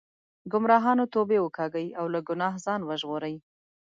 ګمراهانو 0.51 1.05
توبې 1.13 1.37
وکاږئ 1.41 1.87
او 1.99 2.05
له 2.13 2.19
ګناه 2.27 2.55
ځان 2.65 2.81
وژغورئ. 2.85 3.35